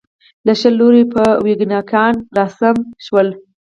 له 0.45 0.53
شل 0.59 0.73
لوري 0.79 1.03
به 1.11 1.25
ویکینګیان 1.45 2.13
راسم 2.37 2.77
شول. 3.05 3.27